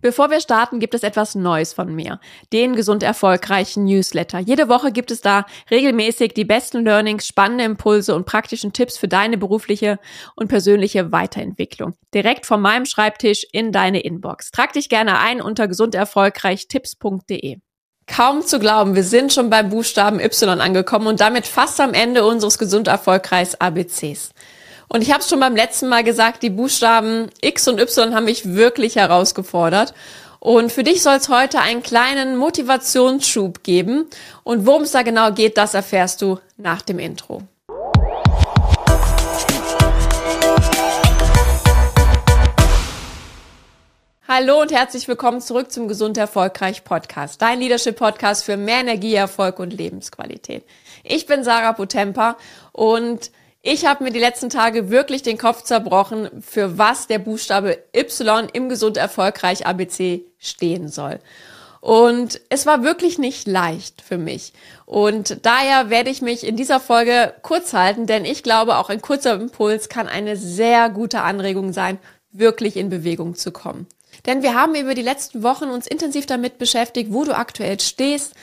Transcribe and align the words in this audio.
Bevor 0.00 0.30
wir 0.30 0.40
starten, 0.40 0.80
gibt 0.80 0.94
es 0.94 1.02
etwas 1.02 1.34
Neues 1.34 1.74
von 1.74 1.94
mir. 1.94 2.20
Den 2.52 2.74
gesund 2.74 3.02
erfolgreichen 3.02 3.84
Newsletter. 3.84 4.38
Jede 4.38 4.68
Woche 4.68 4.92
gibt 4.92 5.10
es 5.10 5.20
da 5.20 5.44
regelmäßig 5.70 6.32
die 6.32 6.44
besten 6.44 6.84
Learnings, 6.84 7.26
spannende 7.26 7.64
Impulse 7.64 8.14
und 8.14 8.24
praktischen 8.24 8.72
Tipps 8.72 8.96
für 8.96 9.08
deine 9.08 9.36
berufliche 9.36 9.98
und 10.36 10.48
persönliche 10.48 11.12
Weiterentwicklung. 11.12 11.94
Direkt 12.14 12.46
von 12.46 12.62
meinem 12.62 12.86
Schreibtisch 12.86 13.46
in 13.52 13.72
deine 13.72 14.00
Inbox. 14.00 14.50
Trag 14.50 14.72
dich 14.72 14.88
gerne 14.88 15.18
ein 15.18 15.42
unter 15.42 15.68
gesunderfolgreichtipps.de. 15.68 17.58
Kaum 18.06 18.42
zu 18.42 18.58
glauben, 18.58 18.96
wir 18.96 19.04
sind 19.04 19.32
schon 19.32 19.50
beim 19.50 19.68
Buchstaben 19.68 20.18
Y 20.18 20.60
angekommen 20.60 21.06
und 21.06 21.20
damit 21.20 21.46
fast 21.46 21.80
am 21.80 21.94
Ende 21.94 22.24
unseres 22.24 22.58
gesund 22.58 22.88
erfolgreichs 22.88 23.54
ABCs. 23.54 24.32
Und 24.92 25.02
ich 25.02 25.12
habe 25.12 25.20
es 25.20 25.28
schon 25.28 25.38
beim 25.38 25.54
letzten 25.54 25.88
Mal 25.88 26.02
gesagt, 26.02 26.42
die 26.42 26.50
Buchstaben 26.50 27.30
X 27.40 27.68
und 27.68 27.78
Y 27.78 28.12
haben 28.12 28.24
mich 28.24 28.54
wirklich 28.56 28.96
herausgefordert. 28.96 29.94
Und 30.40 30.72
für 30.72 30.82
dich 30.82 31.04
soll 31.04 31.14
es 31.14 31.28
heute 31.28 31.60
einen 31.60 31.84
kleinen 31.84 32.36
Motivationsschub 32.36 33.62
geben. 33.62 34.06
Und 34.42 34.66
worum 34.66 34.82
es 34.82 34.90
da 34.90 35.02
genau 35.02 35.30
geht, 35.30 35.58
das 35.58 35.74
erfährst 35.74 36.22
du 36.22 36.40
nach 36.56 36.82
dem 36.82 36.98
Intro. 36.98 37.42
Hallo 44.26 44.60
und 44.60 44.72
herzlich 44.72 45.06
willkommen 45.06 45.40
zurück 45.40 45.70
zum 45.70 45.86
Gesund 45.86 46.16
Erfolgreich 46.16 46.82
Podcast, 46.82 47.40
dein 47.40 47.60
Leadership 47.60 47.94
Podcast 47.94 48.42
für 48.42 48.56
mehr 48.56 48.80
Energie, 48.80 49.14
Erfolg 49.14 49.60
und 49.60 49.72
Lebensqualität. 49.72 50.64
Ich 51.04 51.26
bin 51.26 51.44
Sarah 51.44 51.74
Potempa 51.74 52.36
und 52.72 53.30
ich 53.62 53.84
habe 53.84 54.04
mir 54.04 54.10
die 54.10 54.18
letzten 54.18 54.48
Tage 54.48 54.90
wirklich 54.90 55.22
den 55.22 55.38
Kopf 55.38 55.62
zerbrochen, 55.62 56.30
für 56.40 56.78
was 56.78 57.06
der 57.06 57.18
Buchstabe 57.18 57.78
Y 57.94 58.48
im 58.52 58.68
Gesund 58.68 58.96
Erfolgreich 58.96 59.66
ABC 59.66 60.24
stehen 60.38 60.88
soll. 60.88 61.18
Und 61.80 62.40
es 62.50 62.66
war 62.66 62.82
wirklich 62.82 63.18
nicht 63.18 63.46
leicht 63.46 64.02
für 64.02 64.18
mich. 64.18 64.52
Und 64.84 65.44
daher 65.46 65.88
werde 65.88 66.10
ich 66.10 66.20
mich 66.20 66.46
in 66.46 66.56
dieser 66.56 66.78
Folge 66.78 67.34
kurz 67.42 67.72
halten, 67.72 68.06
denn 68.06 68.24
ich 68.24 68.42
glaube, 68.42 68.76
auch 68.76 68.90
ein 68.90 69.00
kurzer 69.00 69.34
Impuls 69.34 69.88
kann 69.88 70.06
eine 70.06 70.36
sehr 70.36 70.90
gute 70.90 71.22
Anregung 71.22 71.72
sein, 71.72 71.98
wirklich 72.32 72.76
in 72.76 72.90
Bewegung 72.90 73.34
zu 73.34 73.50
kommen. 73.50 73.86
Denn 74.26 74.42
wir 74.42 74.54
haben 74.54 74.74
über 74.74 74.94
die 74.94 75.02
letzten 75.02 75.42
Wochen 75.42 75.70
uns 75.70 75.86
intensiv 75.86 76.26
damit 76.26 76.58
beschäftigt, 76.58 77.12
wo 77.12 77.24
du 77.24 77.36
aktuell 77.36 77.80
stehst, 77.80 78.34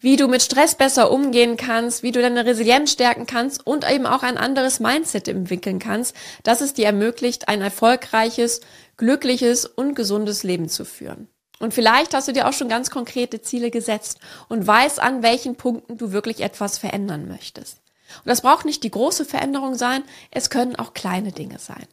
wie 0.00 0.16
du 0.16 0.28
mit 0.28 0.42
Stress 0.42 0.74
besser 0.74 1.10
umgehen 1.10 1.56
kannst, 1.56 2.02
wie 2.02 2.12
du 2.12 2.22
deine 2.22 2.46
Resilienz 2.46 2.92
stärken 2.92 3.26
kannst 3.26 3.66
und 3.66 3.88
eben 3.90 4.06
auch 4.06 4.22
ein 4.22 4.38
anderes 4.38 4.80
Mindset 4.80 5.28
entwickeln 5.28 5.78
kannst, 5.78 6.14
das 6.44 6.60
es 6.60 6.74
dir 6.74 6.86
ermöglicht, 6.86 7.48
ein 7.48 7.60
erfolgreiches, 7.60 8.60
glückliches 8.96 9.66
und 9.66 9.94
gesundes 9.94 10.42
Leben 10.44 10.68
zu 10.68 10.84
führen. 10.84 11.28
Und 11.58 11.74
vielleicht 11.74 12.14
hast 12.14 12.28
du 12.28 12.32
dir 12.32 12.46
auch 12.46 12.52
schon 12.52 12.68
ganz 12.68 12.90
konkrete 12.90 13.42
Ziele 13.42 13.70
gesetzt 13.70 14.20
und 14.48 14.64
weißt, 14.64 15.00
an 15.00 15.24
welchen 15.24 15.56
Punkten 15.56 15.98
du 15.98 16.12
wirklich 16.12 16.40
etwas 16.40 16.78
verändern 16.78 17.26
möchtest. 17.26 17.78
Und 18.18 18.28
das 18.28 18.42
braucht 18.42 18.64
nicht 18.64 18.84
die 18.84 18.92
große 18.92 19.24
Veränderung 19.24 19.74
sein, 19.74 20.04
es 20.30 20.50
können 20.50 20.76
auch 20.76 20.94
kleine 20.94 21.32
Dinge 21.32 21.58
sein. 21.58 21.86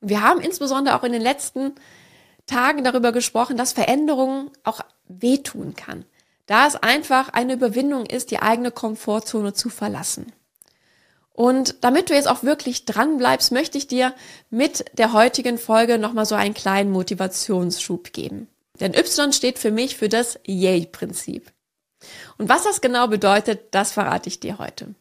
Und 0.00 0.08
wir 0.08 0.22
haben 0.22 0.40
insbesondere 0.40 0.98
auch 0.98 1.04
in 1.04 1.12
den 1.12 1.22
letzten 1.22 1.74
Tagen 2.46 2.82
darüber 2.82 3.12
gesprochen, 3.12 3.58
dass 3.58 3.74
Veränderungen 3.74 4.50
auch 4.64 4.80
wehtun 5.06 5.74
kann 5.76 6.06
da 6.46 6.66
es 6.66 6.76
einfach 6.76 7.28
eine 7.30 7.54
Überwindung 7.54 8.06
ist, 8.06 8.30
die 8.30 8.40
eigene 8.40 8.70
Komfortzone 8.70 9.52
zu 9.52 9.68
verlassen. 9.68 10.32
Und 11.32 11.76
damit 11.80 12.10
du 12.10 12.14
jetzt 12.14 12.28
auch 12.28 12.42
wirklich 12.42 12.84
dran 12.84 13.16
bleibst, 13.16 13.52
möchte 13.52 13.78
ich 13.78 13.86
dir 13.86 14.14
mit 14.50 14.84
der 14.98 15.12
heutigen 15.12 15.58
Folge 15.58 15.98
nochmal 15.98 16.26
so 16.26 16.34
einen 16.34 16.54
kleinen 16.54 16.90
Motivationsschub 16.90 18.12
geben. 18.12 18.48
Denn 18.80 18.94
Y 18.94 19.32
steht 19.32 19.58
für 19.58 19.70
mich 19.70 19.96
für 19.96 20.08
das 20.08 20.38
Yay-Prinzip. 20.44 21.50
Und 22.36 22.48
was 22.48 22.64
das 22.64 22.80
genau 22.80 23.06
bedeutet, 23.08 23.74
das 23.74 23.92
verrate 23.92 24.28
ich 24.28 24.40
dir 24.40 24.58
heute. 24.58 24.94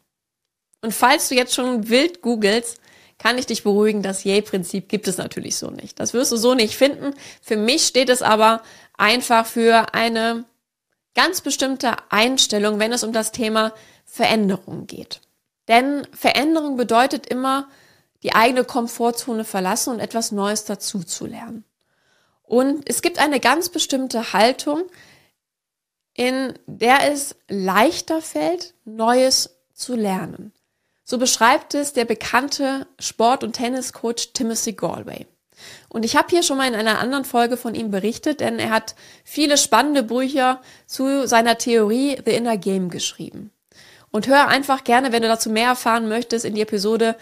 Und 0.81 0.93
falls 0.93 1.29
du 1.29 1.35
jetzt 1.35 1.53
schon 1.53 1.89
wild 1.89 2.21
googelst, 2.21 2.79
kann 3.17 3.37
ich 3.37 3.45
dich 3.45 3.63
beruhigen, 3.63 4.01
das 4.01 4.23
Yay-Prinzip 4.23 4.89
gibt 4.89 5.07
es 5.07 5.17
natürlich 5.17 5.55
so 5.57 5.69
nicht. 5.69 5.99
Das 5.99 6.13
wirst 6.13 6.31
du 6.31 6.37
so 6.37 6.55
nicht 6.55 6.75
finden. 6.75 7.13
Für 7.41 7.55
mich 7.55 7.85
steht 7.85 8.09
es 8.09 8.21
aber 8.21 8.63
einfach 8.97 9.45
für 9.45 9.93
eine 9.93 10.45
ganz 11.15 11.41
bestimmte 11.41 11.95
Einstellung, 12.09 12.79
wenn 12.79 12.93
es 12.93 13.03
um 13.03 13.13
das 13.13 13.31
Thema 13.31 13.73
Veränderung 14.05 14.87
geht. 14.87 15.21
Denn 15.67 16.07
Veränderung 16.13 16.77
bedeutet 16.77 17.27
immer, 17.27 17.69
die 18.23 18.33
eigene 18.33 18.63
Komfortzone 18.63 19.43
verlassen 19.43 19.91
und 19.91 19.99
etwas 19.99 20.31
Neues 20.31 20.65
dazu 20.65 21.03
zu 21.03 21.25
lernen. 21.25 21.65
Und 22.43 22.87
es 22.87 23.01
gibt 23.01 23.17
eine 23.19 23.39
ganz 23.39 23.69
bestimmte 23.69 24.33
Haltung, 24.33 24.83
in 26.13 26.53
der 26.67 27.11
es 27.11 27.35
leichter 27.47 28.21
fällt, 28.21 28.73
Neues 28.85 29.57
zu 29.73 29.95
lernen. 29.95 30.53
So 31.03 31.17
beschreibt 31.17 31.73
es 31.73 31.93
der 31.93 32.05
bekannte 32.05 32.87
Sport- 32.99 33.43
und 33.43 33.53
Tenniscoach 33.53 34.33
Timothy 34.33 34.73
Galway. 34.73 35.25
Und 35.89 36.05
ich 36.05 36.15
habe 36.15 36.27
hier 36.29 36.43
schon 36.43 36.57
mal 36.57 36.67
in 36.67 36.75
einer 36.75 36.99
anderen 36.99 37.25
Folge 37.25 37.57
von 37.57 37.75
ihm 37.75 37.91
berichtet, 37.91 38.39
denn 38.39 38.59
er 38.59 38.69
hat 38.69 38.95
viele 39.23 39.57
spannende 39.57 40.03
Bücher 40.03 40.61
zu 40.85 41.27
seiner 41.27 41.57
Theorie 41.57 42.17
The 42.23 42.31
Inner 42.31 42.57
Game 42.57 42.89
geschrieben. 42.89 43.51
Und 44.11 44.27
hör 44.27 44.47
einfach 44.47 44.83
gerne, 44.83 45.11
wenn 45.11 45.21
du 45.21 45.27
dazu 45.27 45.49
mehr 45.49 45.69
erfahren 45.69 46.09
möchtest, 46.09 46.45
in 46.45 46.55
die 46.55 46.61
Episode 46.61 47.15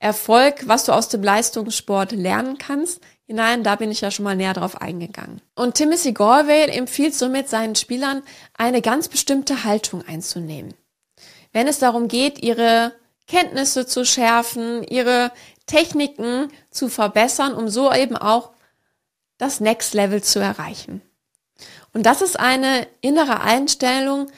Erfolg, 0.00 0.68
was 0.68 0.84
du 0.84 0.92
aus 0.92 1.08
dem 1.08 1.22
Leistungssport 1.22 2.12
lernen 2.12 2.58
kannst, 2.58 3.00
hinein. 3.26 3.64
Da 3.64 3.74
bin 3.74 3.90
ich 3.90 4.00
ja 4.00 4.10
schon 4.10 4.24
mal 4.24 4.36
näher 4.36 4.54
drauf 4.54 4.80
eingegangen. 4.80 5.40
Und 5.56 5.74
Timothy 5.74 6.12
Galway 6.12 6.68
empfiehlt 6.70 7.14
somit 7.14 7.48
seinen 7.48 7.74
Spielern, 7.74 8.22
eine 8.54 8.80
ganz 8.80 9.08
bestimmte 9.08 9.64
Haltung 9.64 10.06
einzunehmen. 10.06 10.74
Wenn 11.52 11.66
es 11.66 11.80
darum 11.80 12.06
geht, 12.06 12.42
ihre 12.42 12.92
Kenntnisse 13.26 13.86
zu 13.86 14.04
schärfen, 14.04 14.84
ihre 14.84 15.32
Techniken 15.68 16.50
zu 16.70 16.88
verbessern, 16.88 17.54
um 17.54 17.68
so 17.68 17.92
eben 17.92 18.16
auch 18.16 18.50
das 19.38 19.60
Next 19.60 19.94
Level 19.94 20.22
zu 20.22 20.40
erreichen. 20.40 21.00
Und 21.92 22.04
das 22.04 22.22
ist 22.22 22.38
eine 22.38 22.86
innere 23.00 23.40
Einstellung 23.40 24.30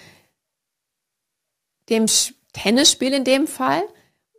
dem 1.89 2.07
Tennisspiel 2.53 3.13
in 3.13 3.25
dem 3.25 3.47
Fall 3.47 3.83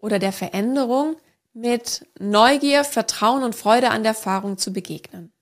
oder 0.01 0.19
der 0.19 0.31
Veränderung 0.31 1.17
mit 1.53 2.05
Neugier, 2.19 2.83
Vertrauen 2.83 3.43
und 3.43 3.55
Freude 3.55 3.89
an 3.89 4.03
der 4.03 4.13
Erfahrung 4.13 4.57
zu 4.57 4.71
begegnen. 4.71 5.33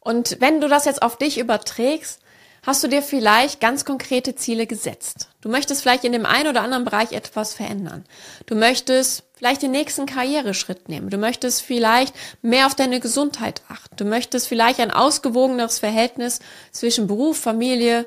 Und 0.00 0.40
wenn 0.40 0.60
du 0.60 0.68
das 0.68 0.84
jetzt 0.84 1.02
auf 1.02 1.16
dich 1.16 1.38
überträgst, 1.38 2.20
hast 2.62 2.82
du 2.84 2.88
dir 2.88 3.02
vielleicht 3.02 3.60
ganz 3.60 3.84
konkrete 3.84 4.34
Ziele 4.34 4.66
gesetzt. 4.66 5.28
Du 5.40 5.48
möchtest 5.48 5.82
vielleicht 5.82 6.04
in 6.04 6.12
dem 6.12 6.26
einen 6.26 6.48
oder 6.48 6.62
anderen 6.62 6.84
Bereich 6.84 7.12
etwas 7.12 7.54
verändern. 7.54 8.04
Du 8.46 8.54
möchtest 8.54 9.24
vielleicht 9.34 9.62
den 9.62 9.70
nächsten 9.70 10.06
Karriereschritt 10.06 10.88
nehmen. 10.88 11.10
Du 11.10 11.16
möchtest 11.16 11.62
vielleicht 11.62 12.14
mehr 12.42 12.66
auf 12.66 12.74
deine 12.74 13.00
Gesundheit 13.00 13.62
achten. 13.68 13.96
Du 13.96 14.04
möchtest 14.04 14.48
vielleicht 14.48 14.80
ein 14.80 14.90
ausgewogeneres 14.90 15.78
Verhältnis 15.78 16.40
zwischen 16.72 17.06
Beruf, 17.06 17.38
Familie 17.38 18.06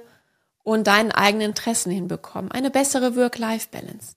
und 0.64 0.88
deinen 0.88 1.12
eigenen 1.12 1.50
Interessen 1.50 1.92
hinbekommen. 1.92 2.52
Eine 2.52 2.70
bessere 2.70 3.16
Work-Life-Balance. 3.16 4.16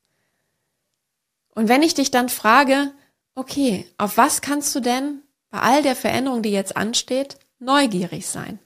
Und 1.55 1.69
wenn 1.69 1.83
ich 1.83 1.95
dich 1.95 2.11
dann 2.11 2.29
frage, 2.29 2.93
okay, 3.35 3.87
auf 3.97 4.17
was 4.19 4.43
kannst 4.43 4.75
du 4.75 4.81
denn 4.81 5.23
bei 5.51 5.61
all 5.61 5.83
der 5.83 5.97
Veränderung, 5.97 6.43
die 6.43 6.51
jetzt 6.51 6.77
ansteht, 6.77 7.39
neugierig 7.59 8.27
sein? 8.27 8.59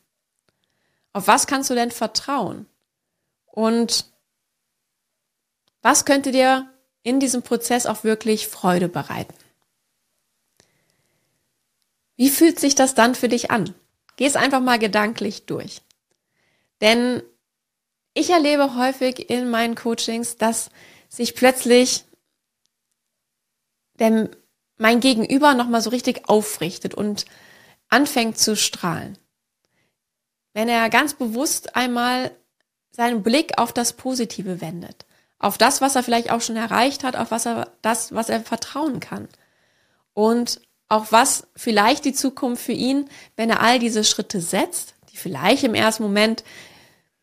Auf 1.13 1.27
was 1.27 1.47
kannst 1.47 1.71
du 1.71 1.75
denn 1.75 1.91
vertrauen? 1.91 2.67
Und 3.47 4.07
was 5.83 6.05
könnte 6.05 6.31
dir 6.31 6.73
in 7.03 7.21
diesem 7.21 7.43
Prozess 7.43 7.87
auch 7.87 8.05
wirklich 8.05 8.47
Freude 8.49 8.89
bereiten? 8.89 9.35
Wie 12.17 12.29
fühlt 12.29 12.61
sich 12.61 12.75
das 12.75 12.95
dann 12.95 13.15
für 13.15 13.29
dich 13.29 13.51
an? 13.51 13.75
Geh 14.17 14.27
es 14.27 14.37
einfach 14.37 14.61
mal 14.61 14.79
gedanklich 14.79 15.47
durch. 15.47 15.81
Denn 16.81 17.23
ich 18.13 18.31
erlebe 18.31 18.77
häufig 18.77 19.31
in 19.31 19.51
meinen 19.51 19.75
Coachings, 19.75 20.37
dass 20.37 20.71
sich 21.09 21.35
plötzlich 21.35 22.05
denn 23.95 24.29
mein 24.77 25.01
Gegenüber 25.01 25.55
nochmal 25.55 25.81
so 25.81 25.91
richtig 25.91 26.29
aufrichtet 26.29 26.95
und 26.95 27.25
anfängt 27.89 28.39
zu 28.39 28.57
strahlen 28.57 29.19
wenn 30.53 30.69
er 30.69 30.91
ganz 30.91 31.15
bewusst 31.15 31.77
einmal 31.77 32.31
seinen 32.91 33.23
Blick 33.23 33.59
auf 33.59 33.73
das 33.73 33.93
Positive 33.93 34.61
wendet, 34.61 35.07
auf 35.39 35.59
das, 35.59 35.81
was 35.81 35.97
er 35.97 36.03
vielleicht 36.03 36.31
auch 36.31 36.41
schon 36.41 36.57
erreicht 36.57 37.05
hat, 37.05 37.17
auf 37.17 37.31
was 37.31 37.47
er 37.47 37.71
das, 37.83 38.15
was 38.15 38.29
er 38.29 38.41
vertrauen 38.41 39.01
kann 39.01 39.29
und 40.13 40.61
auch 40.89 41.07
was 41.11 41.47
vielleicht 41.57 42.05
die 42.05 42.13
Zukunft 42.13 42.65
für 42.65 42.73
ihn, 42.73 43.09
wenn 43.37 43.49
er 43.49 43.61
all 43.61 43.79
diese 43.79 44.05
Schritte 44.05 44.41
setzt, 44.41 44.95
die 45.13 45.17
vielleicht 45.17 45.63
im 45.63 45.75
ersten 45.75 46.03
Moment 46.03 46.45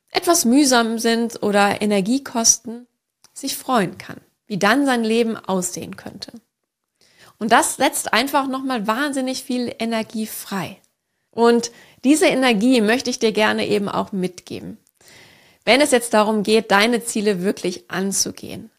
etwas 0.10 0.46
mühsam 0.46 1.00
sind 1.00 1.44
oder 1.44 1.82
Energie 1.82 2.24
kosten, 2.24 2.88
sich 3.34 3.58
freuen 3.58 3.98
kann, 3.98 4.22
wie 4.48 4.58
dann 4.58 4.86
sein 4.86 5.04
Leben 5.04 5.36
aussehen 5.38 5.98
könnte. 5.98 6.32
Und 7.40 7.52
das 7.52 7.76
setzt 7.76 8.14
einfach 8.14 8.48
nochmal 8.48 8.88
wahnsinnig 8.88 9.44
viel 9.44 9.74
Energie 9.78 10.26
frei. 10.26 10.82
Und 11.38 11.70
diese 12.04 12.26
Energie 12.26 12.82
möchte 12.82 13.12
ich 13.12 13.20
dir 13.20 13.32
gerne 13.32 13.68
eben 13.68 13.90
auch 13.90 14.12
mitgeben. 14.12 14.80
Wenn 15.66 15.82
es 15.82 15.92
jetzt 15.92 16.16
darum 16.16 16.42
geht, 16.42 16.72
deine 16.72 17.04
Ziele 17.04 17.44
wirklich 17.44 17.92
anzugehen, 17.92 18.72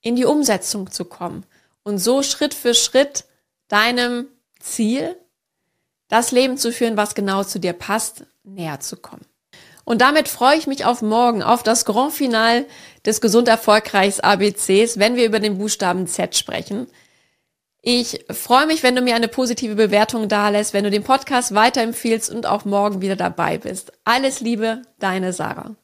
in 0.00 0.14
die 0.14 0.24
Umsetzung 0.24 0.92
zu 0.92 1.06
kommen 1.06 1.44
und 1.82 1.98
so 1.98 2.22
Schritt 2.22 2.54
für 2.54 2.72
Schritt 2.72 3.24
deinem 3.66 4.28
Ziel, 4.60 5.16
das 6.06 6.30
Leben 6.30 6.56
zu 6.56 6.70
führen, 6.70 6.96
was 6.96 7.16
genau 7.16 7.42
zu 7.42 7.58
dir 7.58 7.72
passt, 7.72 8.26
näher 8.44 8.78
zu 8.78 8.96
kommen. 8.96 9.26
Und 9.84 10.00
damit 10.00 10.28
freue 10.28 10.56
ich 10.56 10.68
mich 10.68 10.84
auf 10.84 11.02
morgen, 11.02 11.42
auf 11.42 11.64
das 11.64 11.84
Grand 11.84 12.12
Final 12.12 12.64
des 13.04 13.20
Gesund 13.20 13.48
Erfolgreichs 13.48 14.20
ABCs, 14.20 15.00
wenn 15.00 15.16
wir 15.16 15.26
über 15.26 15.40
den 15.40 15.58
Buchstaben 15.58 16.06
Z 16.06 16.36
sprechen. 16.36 16.86
Ich 17.86 18.24
freue 18.30 18.66
mich, 18.66 18.82
wenn 18.82 18.96
du 18.96 19.02
mir 19.02 19.14
eine 19.14 19.28
positive 19.28 19.74
Bewertung 19.74 20.26
dalässt, 20.26 20.72
wenn 20.72 20.84
du 20.84 20.90
den 20.90 21.02
Podcast 21.02 21.54
weiterempfiehlst 21.54 22.30
und 22.30 22.46
auch 22.46 22.64
morgen 22.64 23.02
wieder 23.02 23.14
dabei 23.14 23.58
bist. 23.58 23.92
Alles 24.04 24.40
Liebe, 24.40 24.80
deine 24.98 25.34
Sarah. 25.34 25.76